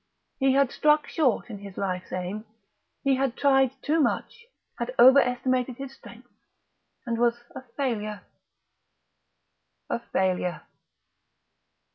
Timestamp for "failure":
7.77-8.23, 9.99-10.63